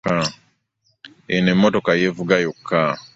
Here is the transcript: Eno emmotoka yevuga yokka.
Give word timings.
Eno 1.35 1.49
emmotoka 1.55 1.91
yevuga 2.01 2.35
yokka. 2.45 2.81